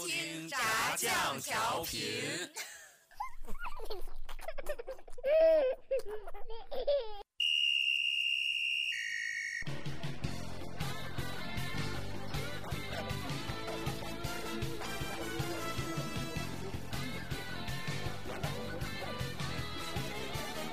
[0.00, 0.58] 听炸
[0.96, 2.00] 酱调频。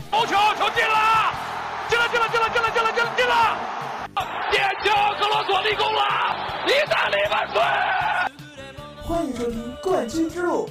[0.09, 1.33] 头球球进了，
[1.89, 3.57] 进了进了进了进了进了进了进了！
[4.51, 6.35] 点球，格罗索立功了，
[6.67, 7.90] 意大利万岁！
[9.81, 10.67] 《冠军之路》。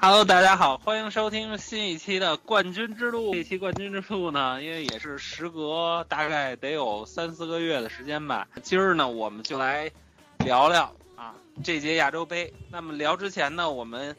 [0.00, 3.32] Hello，大家好，欢迎收听新一期的《冠军之路》。
[3.34, 8.48] 这期《冠军之路》呢，因为也是时隔大概得有三四个月的时间吧。
[8.62, 9.90] 今儿呢，我们就来
[10.38, 12.52] 聊聊啊这届亚洲杯。
[12.70, 14.14] 那么聊之前呢，我们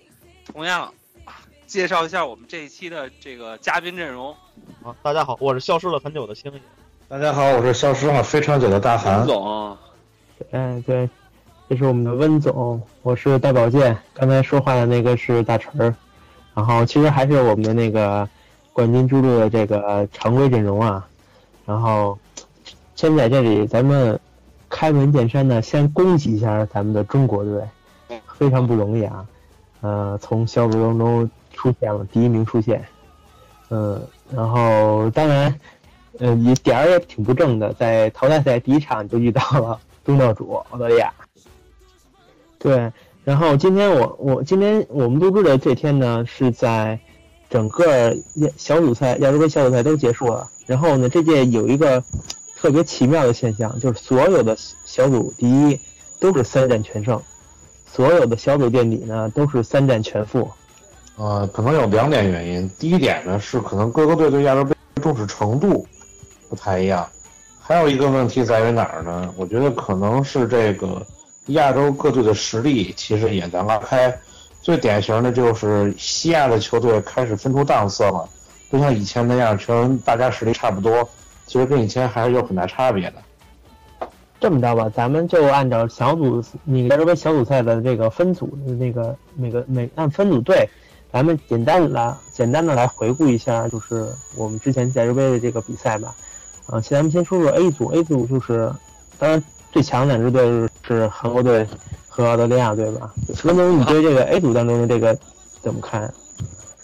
[0.45, 4.35] 同样啊介绍一下我们这一期的这个嘉宾阵容。
[4.83, 6.61] 啊，大家好，我是消失了很久的星爷。
[7.07, 9.77] 大家好，我是消失了非常久的大韩总。
[10.51, 11.09] 嗯，对，
[11.69, 13.97] 这是我们的温总，我是大宝剑。
[14.13, 15.95] 刚才说话的那个是大陈儿，
[16.53, 18.27] 然后其实还是我们的那个
[18.73, 21.07] 冠军之路的这个常规阵容啊。
[21.65, 22.19] 然后
[22.95, 24.19] 先在这里，咱们
[24.69, 27.61] 开门见山的先恭喜一下咱们的中国队，
[28.37, 29.25] 非常不容易啊。
[29.81, 32.85] 呃，从小组当中出现了第一名出现，
[33.69, 35.59] 嗯，然后当然，
[36.19, 39.79] 呃，也点儿也挺不正的，在淘汰赛第一场就遇到了。
[40.05, 41.13] 东道主澳大利亚，
[42.57, 42.91] 对，
[43.23, 46.99] 然后今天我我今天我们录制的这天呢，是在
[47.47, 48.17] 整个
[48.57, 52.03] 小组赛亚洲杯小组赛都结束了，然后呢，这届有一个
[52.61, 55.79] 特别奇妙的现象，就是所有的小组第一
[56.19, 57.21] 都是三战全胜，
[57.89, 60.49] 所有的小组垫底呢都是三战全负。
[61.15, 65.87] 呃，可能有两点原因，第一点呢是可能各个队对亚洲杯重视程度
[66.49, 67.07] 不太一样。
[67.61, 69.33] 还有一个问题在于哪儿呢？
[69.37, 71.05] 我觉得可能是这个
[71.47, 74.13] 亚洲各队的实力其实也在拉开。
[74.61, 78.27] 最典型的就是西亚的球队开始分出档次了，
[78.69, 81.09] 不像以前那样全大家实力差不多，
[81.49, 84.07] 其实跟以前还是有很大差别的。
[84.39, 90.69] 这么着吧，咱们就按照小组你在这边小组赛的这个分组的那个每个每按分组队，
[91.11, 96.13] 咱们简单的简单的来回顾一下，就是我们之前亚洲杯的这个比赛吧。
[96.67, 98.71] 啊，先咱们先说说 A 组，A 组就是，
[99.17, 101.67] 当然最强两支队是韩国队
[102.07, 103.11] 和澳大利亚队吧。
[103.43, 105.17] 文总，你对这个 A 组当中的这个
[105.61, 106.13] 怎么看？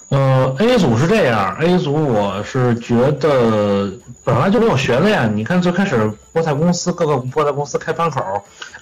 [0.09, 3.91] 呃，A 组是这样，A 组我是觉得
[4.23, 5.35] 本来就没有悬念。
[5.35, 8.21] 你看最开始菠菜公司各个菠菜公司开盘口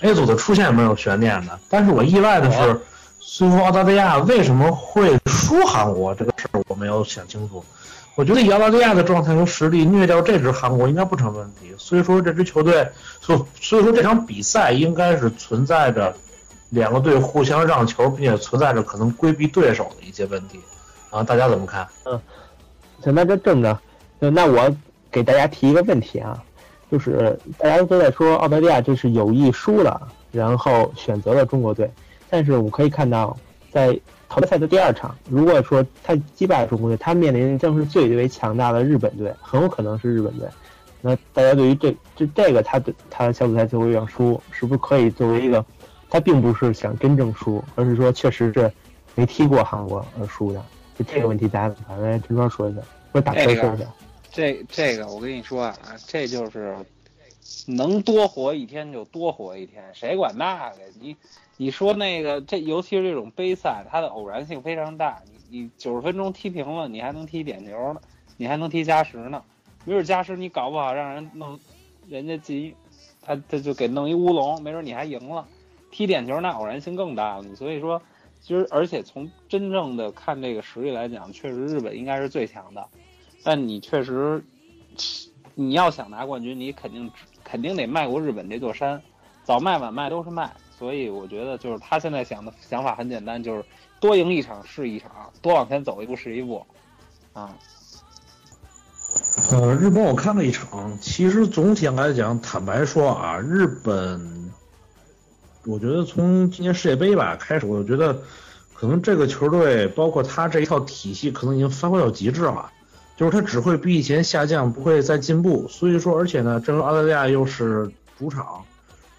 [0.01, 1.57] ，A 组的出现没有悬念的。
[1.69, 2.81] 但是我意外的是，
[3.19, 7.63] 最后澳大利亚为什么会输韩国这个事儿我没有想清楚。
[8.15, 12.87] 我觉得以澳大利亚的状态和实力虐掉这支韩国应该不成问题，所以说这支球队，
[13.21, 16.15] 所所以说这场比赛应该是存在着
[16.69, 20.59] 两个队互相让球，并且存在着可能规避对手的一些问题，
[21.13, 21.87] 啊，大家怎么看？
[22.05, 22.19] 嗯，
[23.01, 23.61] 行，那就这么
[24.19, 24.75] 着，那我
[25.11, 26.43] 给大家提一个问题啊，
[26.91, 31.89] 就是大家都在说澳大利亚这是有意输了，然后选择了中国队，
[32.29, 33.37] 但是我可以看到
[33.71, 33.97] 在。
[34.29, 40.49] 淘汰赛的第二场，如果说他击败了中国队，他面临的正是最为强大的日本队，很有可能是日本队。
[41.01, 45.63] 那大家对于这这这个他的他的小组赛最后一场输，是不是可以作为一个，
[46.09, 48.71] 他并不是想真正输，而是说确实是
[49.13, 50.59] 没踢过韩国而输的？
[50.97, 52.01] 就这个问题，大家怎么看？
[52.01, 52.81] 来陈庄说一下，
[53.11, 53.85] 或者打车说一下。
[54.31, 55.75] 这这个我跟你说啊，
[56.07, 56.75] 这就是
[57.67, 61.15] 能多活一天就多活一天，谁管那个你？
[61.55, 65.21] 你说那个这，尤其是这种杯赛，它的偶然性非常大。
[65.49, 68.01] 你你九十分钟踢平了，你还能踢点球呢，
[68.37, 69.41] 你还能踢加时呢。
[69.85, 71.59] 没准加时你搞不好让人弄，
[72.09, 72.73] 人家进，
[73.21, 75.45] 他他就给弄一乌龙，没准你还赢了。
[75.91, 77.55] 踢点球那偶然性更大了。
[77.55, 78.01] 所以说，
[78.43, 82.85] 其实而且从真正的看这个实力来讲，确实日本应该是最强的。
[83.41, 84.43] 但你确实，
[85.55, 87.09] 你要想拿冠军，你肯定
[87.43, 89.01] 肯定得迈过日本这座山，
[89.45, 90.53] 早卖晚卖都是卖。
[90.77, 93.63] 所以我觉得，就是他现在想的想法很简单，就是
[94.01, 96.65] 多赢一场是一场，多往前走一步是一步，
[97.31, 97.55] 啊。
[99.51, 104.42] 呃，日本我看了一场，其实总体来讲，坦白说啊，日本，
[105.65, 108.21] 我觉得从今年世界杯吧开始，我觉得
[108.73, 112.69] 可能这个球队，包括他这一套体系，可能已经发挥到极致了，
[113.15, 115.67] 就是他只会比以前下降，不会再进步。
[115.69, 117.89] 所以说，而且呢，这个澳大利亚又是
[118.19, 118.45] 主场。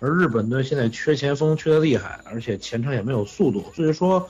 [0.01, 4.29] 而日本队现在缺前锋缺的厉害，而且前场也没有速度，所以说，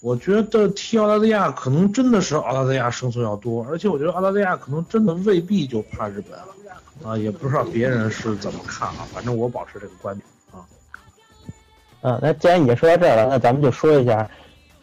[0.00, 10.26] 我觉得踢澳大利亚可能真的是澳大利亚胜算要多，而且我觉得澳大利亚可能真的未必就怕日本啊，也不知道别人是怎么看啊，反正我保持这个观点。
[12.02, 14.28] 嗯，那既然已经说到这儿了，那咱们就说一下，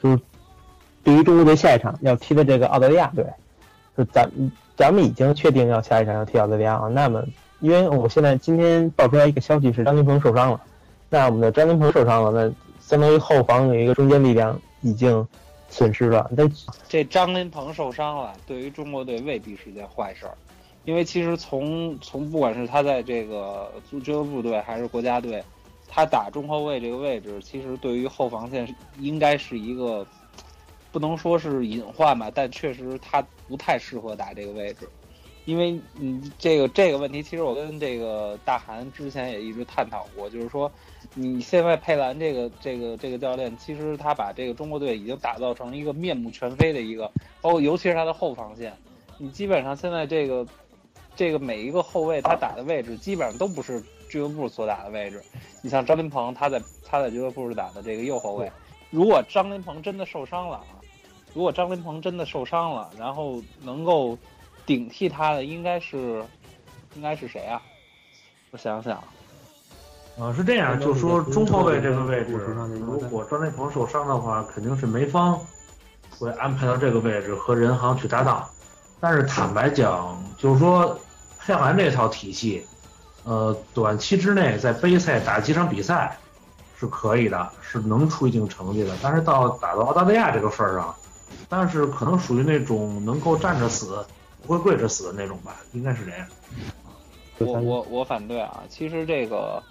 [0.01, 0.19] 就是
[1.03, 3.25] 对于中国队下一场要踢的这个澳大利亚队，
[3.97, 4.29] 就咱
[4.75, 6.89] 咱们已经确定要下一场要踢澳大利亚了。
[6.89, 7.23] 那么，
[7.59, 10.61] 因为我现在今天爆出来一个消息是张琳芃受伤了，
[11.09, 15.27] 那我们的张琳芃受伤了，那相当于后防有一个中坚力量已经
[15.69, 16.31] 损失了。
[16.33, 16.49] 那
[16.87, 20.33] 这张琳芃受伤了，对于中国队未必是件坏事儿，
[20.85, 25.43] 因为其实从从不管是他在这个足球部队还是国家队，
[25.89, 30.05] 他打中后卫这个位置，其实对于后防线应该是一个
[30.91, 34.87] 不能说是隐患吧，但确实他不太适合打这个位置。
[35.45, 40.71] 因为嗯，这个这个问题，其实我跟这个大韩之前也一直探讨过，就是说，
[41.15, 48.71] 你现在佩兰这个这个这个教练，其实他把这个中国队已经打造成一个面目全非的一个，包括尤其是他的后防线，
[49.17, 50.45] 你基本上现在这个
[51.15, 55.23] 这个每一个后卫他打的位置，基本上都不是俱乐部所打的位置。
[55.61, 58.51] 你像张琳芃，他在他在俱乐部打的这个右后卫，
[58.89, 60.65] 如果张琳芃真的受伤了啊，
[61.33, 64.17] 如果张琳芃真的受伤了，然后能够。
[64.65, 66.23] 顶替他的应该是，
[66.93, 67.59] 应该是谁啊？
[68.51, 69.03] 我想想，
[70.19, 75.39] 啊，是这样，就说中后卫这个位置，如果张琳芃受伤的话，肯定是梅方
[76.19, 78.47] 会安排到这个位置和任航去搭档。
[78.99, 80.95] 但是坦白讲，就是说
[81.39, 82.63] 佩兰这套体系，
[83.23, 86.17] 呃，短期之内在杯赛打几场比赛
[86.79, 88.95] 是可以的，是能出一定成绩的。
[89.01, 90.95] 但是到打到澳大利亚这个份儿上，
[91.47, 94.05] 但是可能属于那种能够站着死。
[94.47, 96.25] 不会跪着死的那种吧，应该是这样。
[97.39, 98.63] 我我我反对啊！
[98.69, 99.61] 其实这个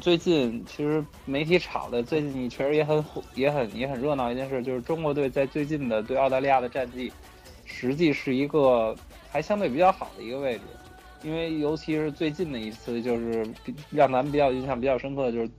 [0.00, 7.10] 最近其实媒体炒的最近确实也很火也很也很热闹一件事，就是中国队在最近的对澳大利亚的战绩，
[7.64, 8.94] 实际是一个
[9.30, 10.62] 还相对比较好的一个位置。
[11.24, 13.44] 因为尤其是最近的一次，就是
[13.90, 15.50] 让咱们比较印象比较深刻的就是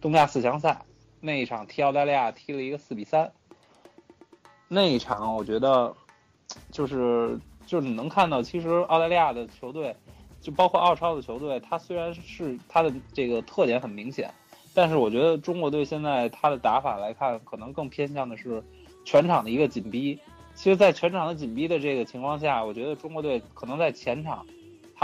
[0.00, 0.80] 东亚四强赛
[1.20, 3.32] 那一场踢澳大利亚踢了一个四比三，
[4.68, 5.92] 那一场我觉得
[6.70, 7.38] 就是。
[7.66, 9.96] 就是你能看到，其实澳大利亚的球队，
[10.38, 14.30] 就包括澳超的球队，它虽然是它的这个特点很明显，
[14.74, 18.62] 但是我觉得中国队现在它的打法来看，可能更偏向的是
[19.02, 20.18] 全场的一个紧逼。
[20.54, 24.44] 其实，在全场的紧逼的这个情况下，我觉得中国队可能在前场，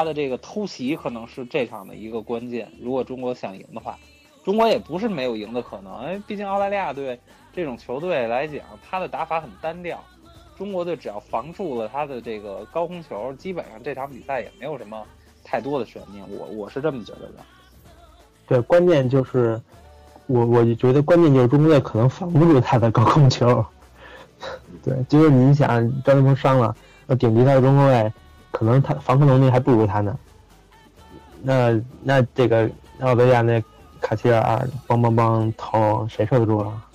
[0.00, 2.72] 他的这个偷袭可能是这场的一个关键。
[2.80, 3.98] 如果中国想赢的话，
[4.42, 7.20] 中国也不是没有赢的可能，因为毕竟澳大利亚队
[7.52, 10.02] 这种球队来讲，他的打法很单调。
[10.56, 15.06] 中国队只要防住了他的这个高空球，基本上这场比赛也没有什么
[15.44, 16.24] 太多的悬念。
[16.30, 17.44] 我我是这么觉得的。
[18.46, 19.60] 对，关键就是
[20.28, 23.62] 我我觉得关键就是中国队可能防不住他的高空球。
[24.82, 25.68] 对，就是你想
[26.02, 26.74] 张琳芃伤了，
[27.08, 28.10] 要顶替他的中后卫，
[28.50, 30.18] 可能他防空能力还不如他呢。
[31.42, 32.70] 那那这个
[33.00, 33.62] 澳大利亚那
[34.00, 36.86] 卡希尔邦邦邦投，谁受得住啊？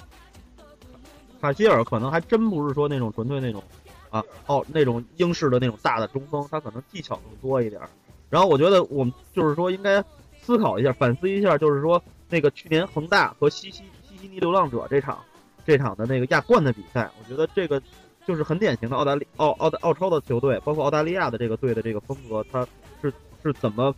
[1.41, 3.63] 卡希尔可能还真不是说那种纯粹那种，
[4.09, 7.81] 啊，哦，那种英式的那种大的中锋，他可能技巧更多一点。
[8.29, 10.03] 然后我觉得我们就是说应该
[10.41, 15.19] 思考一下，反思一下，就是说那个去年恒大和西西西西尼流浪者这场
[15.65, 17.81] 这场的那个亚冠的比赛，我觉得这个
[18.27, 22.67] 就是很典型的澳大利澳澳大澳超的球队，包括澳大利亚的这个队的这个风格，他
[23.01, 23.13] 是
[23.43, 23.93] 是怎么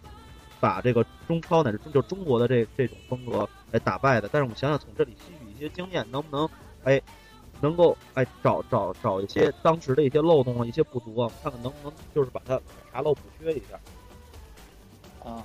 [0.60, 4.30] 把这个中超乃至就中国的这这种风格来打败的？
[4.32, 6.50] 但是我们想想从这里吸取一些经验，能不能
[6.84, 7.02] 哎？
[7.60, 13.80] 能够哎找找找一些当时的一些漏洞啊，一些不足啊，看看能不能就是把它查漏补缺一下。
[15.28, 15.44] 啊，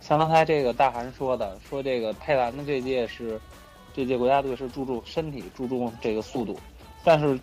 [0.00, 3.40] 像刚才这个大韩说的，说这个佩兰的这届是
[3.94, 6.58] 这届国家队是注重身体，注重这个速度，
[7.04, 7.38] 但是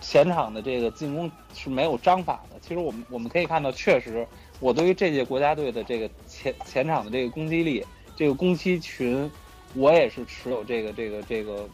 [0.00, 2.58] 前场的这个进攻是没有章法的。
[2.60, 4.26] 其实我们我们可以看到，确实
[4.60, 7.84] 我对于这届国家队的这个前前场的这个攻击力，
[8.16, 9.30] 这个攻击群，
[9.74, 11.68] 我也是持有这个这个这个。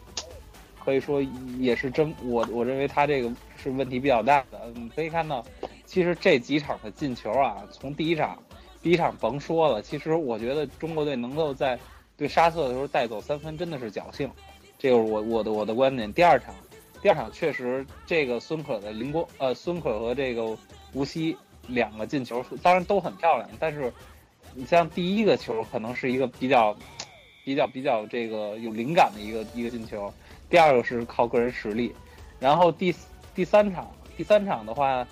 [0.85, 1.23] 可以说
[1.59, 4.71] 也是真，我我认为他这个是问题比较大的。
[4.75, 5.43] 你可以看到，
[5.87, 8.37] 其实这几场的进球啊，从第一场，
[8.83, 11.79] 第一场甭说了，其实我觉得中国队能够在
[12.19, 14.31] 对沙特的时候带走三分，真的是侥幸。
[14.79, 16.13] 这个我我的我的观点。
[16.13, 16.55] 第二场，
[17.05, 20.57] 第二场确实这个孙可的灵光，呃，孙可和这个
[20.95, 23.93] 吴曦两个进球，当然都很漂亮，但是
[24.55, 26.75] 你像第一个球可能是一个比较
[27.45, 30.11] 比较比较这个有灵感的一个一个进球。
[30.49, 31.93] 第二个是靠个人实力，
[32.41, 32.95] 然后第
[33.35, 35.07] 第三场第三场的话，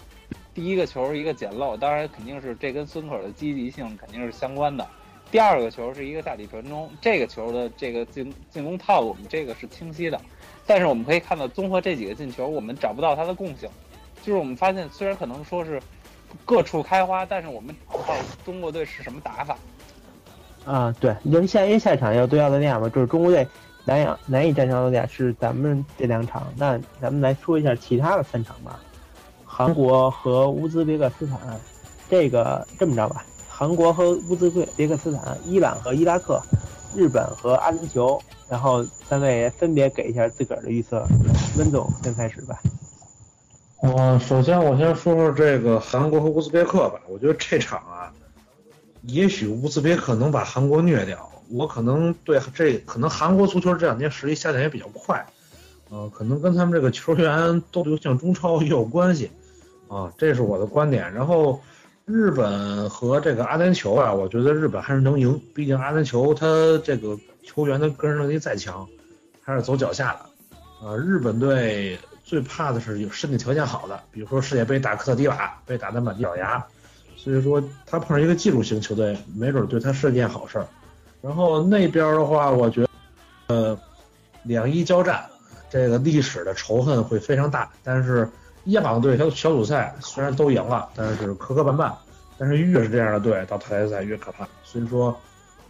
[0.54, 4.88] 第一个球一个捡漏，当然肯定是这跟孙可的积极性肯定是相关的。
[5.30, 10.18] 第二个球是一个大底传中，这个球的这个进进攻套路，我们这个是清晰的。
[10.66, 13.68] 但是我们可以看到，综合这几个进球，我们找不到它的共性。
[14.22, 15.80] 就是我们发现，虽然可能说是
[16.44, 18.14] 各处开花，但是我们找不到
[18.44, 19.56] 中国队是什么打法。
[20.64, 23.46] 啊，对，因为下因为下场要对澳大利亚嘛，就是中国队
[23.84, 26.46] 难以难以战胜澳大利亚是咱们这两场。
[26.56, 28.78] 那咱们来说一下其他的三场吧，
[29.44, 31.38] 韩国和乌兹别克斯坦。
[32.10, 33.24] 这个这么着吧，
[33.62, 36.42] 韩国和乌兹别克斯坦、伊朗和伊拉克、
[36.96, 41.06] 日本和阿联酋，然后三位分别给一下自个儿的预测。
[41.56, 42.60] 温总先开始吧。
[43.80, 48.12] 我首先我先说说这个韩国和乌兹别克吧，我觉得这场啊。
[49.02, 55.24] 也许乌兹别克能把韩国虐掉，我可能对这可能韩国足球这两年实力下降也比较快，
[55.88, 59.30] 呃，可能跟他们这个球员都流向中超也有关系，
[59.86, 61.14] 啊，这是我的观点。
[61.14, 61.60] 然后
[62.04, 66.46] 日本和这个阿联酋啊，我觉得日本还是能赢，毕竟阿联酋他
[66.84, 68.86] 这个球员的个人能力再强，
[69.42, 70.20] 还是走脚下的，
[70.82, 76.64] 呃，日本队最怕的是有身体条件好的，比如说世界杯打科特迪瓦被打得满地找牙。
[77.14, 80.66] 所以说他碰上一个技术型球队，没准对他是件好事儿。
[81.20, 82.88] 然后那边的话，我觉得，
[83.46, 83.78] 呃，
[84.42, 85.24] 两伊交战，
[85.70, 87.70] 这个历史的仇恨会非常大。
[87.84, 88.28] 但是
[88.64, 91.92] 伊朗队小小组赛虽然都赢了，但是磕磕绊绊。
[92.38, 94.48] 但是越是这样的队，到淘汰赛越可怕。
[94.64, 95.16] 所以说，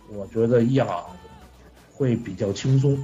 [0.09, 1.05] 我觉得伊朗
[1.93, 2.99] 会比较轻松。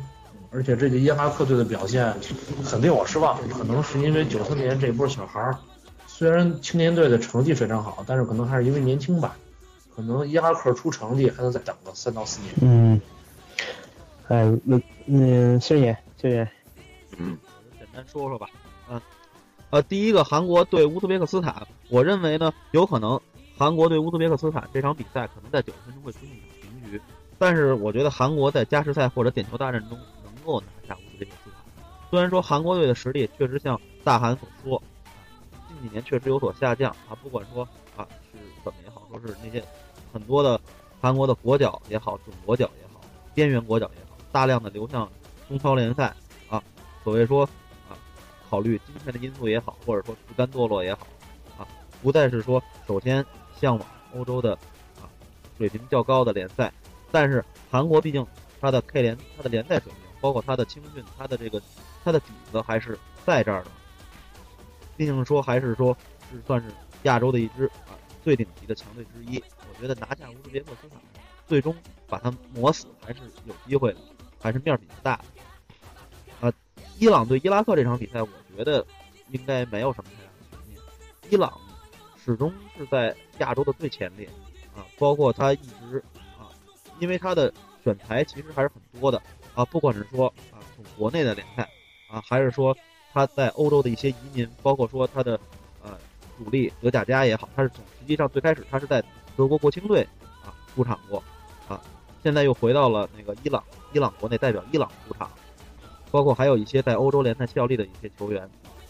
[0.51, 2.15] 而且这届伊拉克队的表现
[2.65, 5.55] 很令我失望，可能是因为九四年这波小孩儿。
[6.07, 9.37] 虽然青年队的成绩非常好，但是可能还是因为年轻吧，
[9.95, 12.55] 可能伊拉克出成绩还能再等个三到四年。
[12.63, 13.01] 嗯，
[14.29, 16.49] 哎，那嗯，星爷，星爷，
[17.19, 17.37] 嗯，
[17.79, 18.49] 简单说说吧。
[18.91, 18.99] 嗯，
[19.71, 23.21] 呃，第一个韩国对乌兹别克斯坦，我认为呢，有可能
[23.57, 27.01] 韩国对乌兹别克斯坦这场比赛可能在九十分钟会出现一场平局，
[27.39, 31.65] 但是我觉得韩国在加时赛或者点球大战中能够拿下乌兹别克斯坦。
[32.11, 34.83] 虽然说韩国队的实力确实像大韩所说。
[35.81, 37.63] 近几年确实有所下降啊，不管说
[37.95, 39.63] 啊是怎么也好，说是那些
[40.13, 40.59] 很多的
[41.01, 43.01] 韩国的国脚也好，准国脚也好，
[43.33, 45.09] 边缘国脚也好，大量的流向
[45.47, 46.13] 中超联赛
[46.49, 46.61] 啊，
[47.05, 47.49] 所谓说，
[48.49, 51.07] 考虑金钱的因素也好，或者说不甘堕落也好
[51.59, 51.67] 啊，
[52.03, 53.25] 不再是说首先
[53.61, 54.55] 向往欧洲的
[55.01, 55.05] 啊
[55.57, 56.73] 水平较高的联赛，
[57.11, 58.27] 但是韩国毕竟
[58.61, 61.61] 它的 K 联它的联赛水平，包括它的青训，它的这个
[62.05, 63.71] 它的底子还是在这儿的。
[64.97, 65.97] 毕竟说还是说，
[66.33, 66.69] 是算是
[67.05, 69.43] 亚洲的一支啊最顶级的强队之一。
[69.69, 70.99] 我觉得拿下乌兹别克斯坦，
[71.47, 71.77] 最终
[72.09, 73.99] 把它磨死还是有机会的，
[74.41, 75.13] 还是面儿比较大。
[75.13, 75.25] 啊，
[76.99, 78.85] 伊朗对伊拉克这场比赛，我觉得
[79.31, 80.83] 应该没有什么太大的悬念。
[81.31, 81.53] 伊朗
[82.23, 84.27] 始终是在亚洲的最前列
[84.75, 86.03] 啊，包括他一直
[86.39, 86.51] 啊，
[86.99, 87.53] 因为他的
[87.85, 89.23] 选材其实还是很多的
[89.55, 91.69] 啊，不管是说啊从国内的联赛
[92.11, 92.77] 啊，还是说。
[93.11, 95.41] 他在欧洲的一些移民，包括说他的
[95.83, 95.99] 呃
[96.37, 99.03] 主力德甲加也好，他是从实际上最开始他是在
[99.35, 100.07] 德国国青队
[100.45, 101.21] 啊出场过
[101.67, 101.81] 啊，
[102.23, 103.65] 现在又回到了那个伊朗，
[103.95, 105.29] 伊朗国内代表伊朗出场，
[106.11, 108.43] 包括还有一些在欧洲联赛效力的一些球员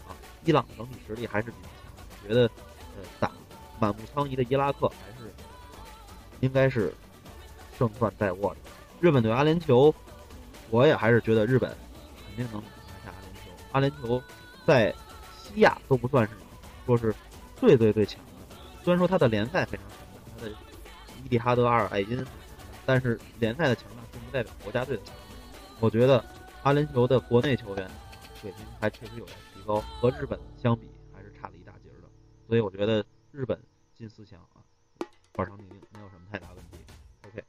[0.07, 2.43] 啊，伊朗整体实力还是比较强，我觉得
[2.95, 3.31] 呃打
[3.79, 5.31] 满目疮痍的伊拉克还是
[6.39, 6.93] 应该是
[7.77, 8.57] 胜算在握的。
[8.99, 9.93] 日本对阿联酋，
[10.69, 11.69] 我也还是觉得日本
[12.25, 13.13] 肯定能拿下。
[13.71, 14.23] 阿联酋阿联酋
[14.65, 14.93] 在
[15.37, 16.33] 西亚都不算是
[16.85, 17.13] 说是
[17.55, 20.51] 最最最强的，虽然说他的联赛非常强大，他的
[21.23, 22.25] 伊蒂哈德、阿尔艾因，
[22.85, 25.21] 但是联赛的强大并不代表国家队的强大。
[25.79, 26.23] 我觉得
[26.63, 27.87] 阿联酋的国内球员
[28.41, 32.07] 水平还确实有待提高，和日本相比还是差了一大截的。
[32.47, 33.57] 所以我觉得日本
[33.97, 34.59] 进四强啊，
[35.33, 36.79] 板上钉钉，没有什么太大问题。
[37.25, 37.43] OK，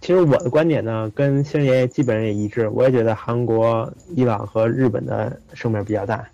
[0.00, 2.68] 其实我的观点呢，跟星爷基本上也一致。
[2.68, 6.26] 我也觉得韩国、伊朗和日本的胜面比较大。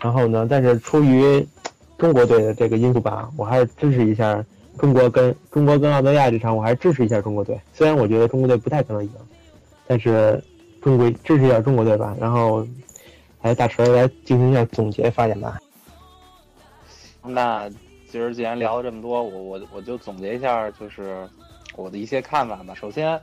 [0.00, 1.46] 然后呢，但是出于
[1.98, 4.42] 中国队的这个因素吧，我还是支持一下
[4.78, 7.60] 中国跟中国跟澳大利亚这场，我还是支持一下中国队。
[7.74, 9.12] 虽然我觉得中国队不太可能赢，
[9.86, 10.42] 但是
[10.82, 12.16] 中国支持一下中国队吧。
[12.20, 12.66] 然后，
[13.42, 15.58] 来大锤来进行一下总结发言吧。
[17.22, 17.70] 那
[18.10, 21.28] 今儿既然聊了这么多，我我我就总结一下，就是。
[21.76, 22.74] 我的一些看法吧。
[22.74, 23.18] 首先，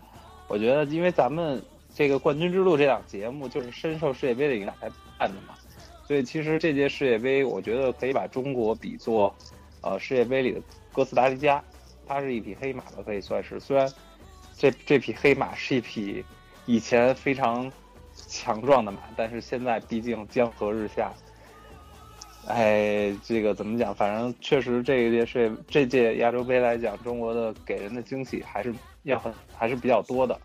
[0.48, 1.62] 我觉得，因为咱们
[1.94, 5.54] 这个《冠军之路》这档节目就是深受世界杯的影响才办的嘛，
[6.08, 9.36] 所以其实这届世界杯，我觉得可以把中国比作，
[9.82, 10.62] 呃，世界杯里的
[10.94, 11.62] 哥斯达黎加，
[12.08, 13.60] 它是一匹黑马吧，可以算是。
[13.60, 13.92] 虽然
[14.58, 16.24] 这这匹黑马是一匹
[16.68, 17.72] 以前非常
[18.14, 21.12] 强壮的马，但是现在毕竟江河日下。
[22.48, 23.94] 哎，这个怎么讲？
[23.96, 30.40] 反正确实，这一届是这届亚洲杯来讲，中国的给人的惊喜还是要很还是比较多的。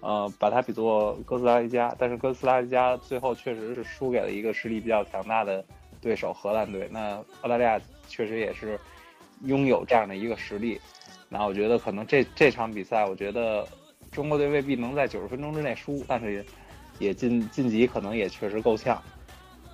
[0.00, 5.64] 呃，把它比作哥斯达黎加，但是哥斯达黎加最后确实是输给了一个实力比较强大的
[6.00, 6.88] 对手荷兰队。
[6.92, 8.78] 那澳大利亚确实也是
[9.44, 10.80] 拥有这样的一个实力。
[11.28, 13.66] 那我觉得可能这这场比赛，我觉得
[14.16, 16.44] 中国队未必能在九十分钟之内输，但是也
[16.98, 19.00] 也晋晋级可能也确实够呛。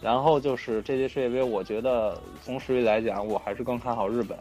[0.00, 4.36] 然后就是这届世界杯，我觉得从实力来讲，我还是更看好日本。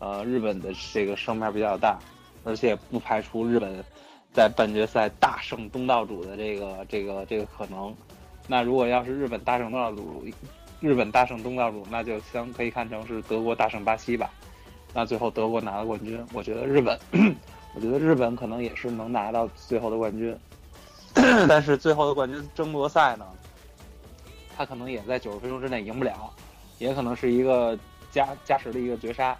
[0.00, 1.98] 呃，日本的这个胜面比较大，
[2.42, 3.84] 而且不排除日本。
[4.30, 7.94] 在半决赛大胜东道主的这个这个这个可能，
[8.46, 10.22] 那如果要是日本大胜东道主，
[10.80, 14.30] 日本大胜东道主，那就相可以看成是德国大胜巴西吧。
[14.92, 16.98] 那最后德国拿了冠军，我觉得日本，
[17.78, 20.36] 我觉得日本可能也是能拿到最后的冠军。
[21.48, 23.24] 但是最后的冠军争夺赛呢，
[24.56, 26.28] 他可能也在九十分钟之内赢不了，
[26.78, 27.78] 也可能是一个
[28.10, 29.36] 加加时的一个绝杀。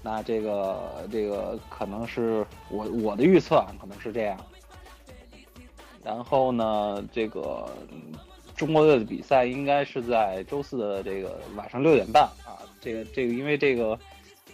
[0.00, 4.38] 那这个这个可能是我我的预测啊，可能是这样。
[6.04, 7.68] 然后呢，这个
[8.56, 12.62] 中国队的比赛应该是在周四的这个晚上六点半啊。
[12.80, 13.98] 这个这个因为这个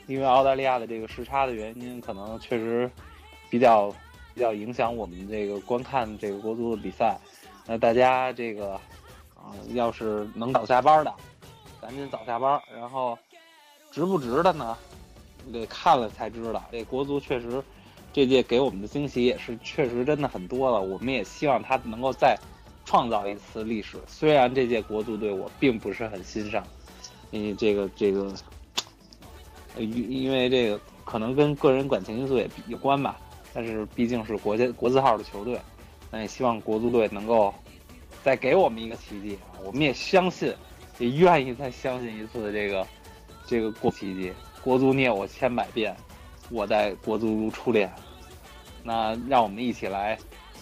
[0.07, 2.91] 因为澳大利亚的这个时差的原因，可能确实
[3.51, 3.95] 比较
[4.35, 7.19] 比较影响我们这个观看这个国足的比赛。
[7.67, 8.75] 那大家这个
[9.35, 11.13] 啊，要是能早下班的，
[11.81, 12.61] 赶紧早下班。
[12.75, 13.19] 然后
[13.91, 14.77] 值不值的呢？
[15.53, 17.63] 得看了才知道，这国足确实
[18.13, 20.81] 这届给我们的惊喜也是确实真的很多了。
[20.81, 22.39] 我们也希望他能够再
[22.85, 23.97] 创造一次历史。
[24.07, 26.63] 虽然这届国足队我并不是很欣赏，
[27.31, 28.35] 因为这个这个，
[29.79, 33.19] 因因为这个可能跟个人感情因素也有关吧。
[33.55, 35.59] 但是毕竟是国家国字号的球队，
[36.11, 37.53] 那也希望国足队能够
[38.23, 39.61] 再给我们一个奇迹啊！
[39.65, 40.55] 我们也相信，
[40.99, 42.87] 也愿意再相信一次这个
[43.47, 44.33] 这个过奇迹。
[44.63, 45.97] 国足虐我千百遍，
[46.51, 47.91] 我待国足如初恋。
[48.83, 50.19] 那让我们一起来，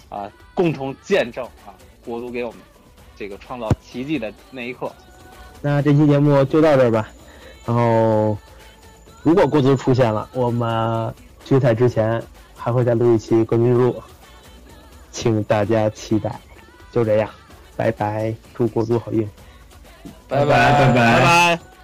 [0.09, 2.61] 啊，共同见证啊，国足给我们
[3.17, 4.93] 这个创造奇迹的那一刻。
[5.63, 7.09] 那这期节目就到这儿吧。
[7.65, 8.37] 然后，
[9.23, 11.13] 如果国足出现了，我们
[11.45, 12.23] 决赛之前
[12.67, 14.03] 还会再录一期冠军之路，
[15.13, 16.41] 请大家期待。
[16.91, 17.31] 就这样，
[17.77, 19.25] 拜拜，祝国足好运。
[20.27, 21.76] 拜拜拜拜拜。